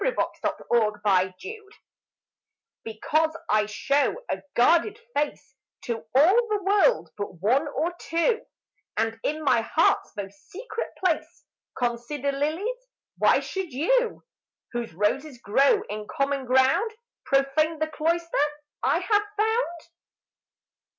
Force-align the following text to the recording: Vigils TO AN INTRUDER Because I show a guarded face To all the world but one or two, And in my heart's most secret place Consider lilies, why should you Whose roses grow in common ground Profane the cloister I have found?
Vigils 0.03 0.25
TO 0.43 0.65
AN 0.73 0.81
INTRUDER 1.05 1.61
Because 2.83 3.37
I 3.47 3.67
show 3.67 4.15
a 4.31 4.41
guarded 4.55 4.99
face 5.13 5.53
To 5.83 6.03
all 6.15 6.47
the 6.49 6.63
world 6.63 7.11
but 7.17 7.39
one 7.39 7.67
or 7.67 7.93
two, 7.99 8.41
And 8.97 9.19
in 9.23 9.43
my 9.43 9.61
heart's 9.61 10.11
most 10.17 10.49
secret 10.49 10.87
place 11.05 11.43
Consider 11.77 12.31
lilies, 12.31 12.87
why 13.19 13.41
should 13.41 13.71
you 13.73 14.23
Whose 14.71 14.91
roses 14.91 15.37
grow 15.37 15.83
in 15.87 16.07
common 16.07 16.47
ground 16.47 16.89
Profane 17.23 17.77
the 17.77 17.85
cloister 17.85 18.39
I 18.83 18.97
have 18.97 19.23
found? 19.37 19.81